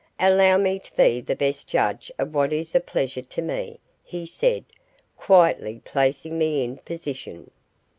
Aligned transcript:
"Allow 0.19 0.57
me 0.57 0.79
to 0.79 0.95
be 0.95 1.21
the 1.21 1.35
best 1.35 1.67
judge 1.67 2.11
of 2.17 2.33
what 2.33 2.51
is 2.51 2.73
a 2.73 2.79
pleasure 2.79 3.21
to 3.21 3.39
me," 3.43 3.79
he 4.03 4.25
said, 4.25 4.65
quietly 5.15 5.79
placing 5.85 6.39
me 6.39 6.63
in 6.63 6.77
position. 6.77 7.51